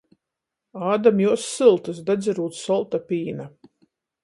Ādam 0.93 1.21
juos 1.25 1.43
syltys, 1.51 2.01
dadzerūt 2.09 2.59
solta 2.63 3.03
pīna. 3.13 3.49